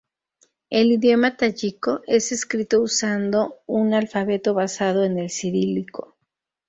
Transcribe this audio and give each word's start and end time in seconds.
El 0.71 0.93
idioma 0.93 1.37
tayiko 1.37 2.01
es 2.07 2.31
escrito 2.31 2.81
usando 2.81 3.57
un 3.67 3.93
alfabeto 3.93 4.55
basado 4.55 5.03
en 5.03 5.19
el 5.19 5.29
cirílico. 5.29 6.17